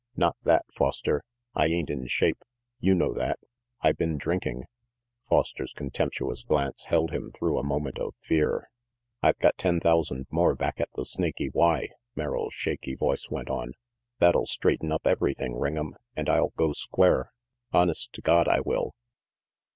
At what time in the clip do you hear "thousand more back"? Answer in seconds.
9.79-10.81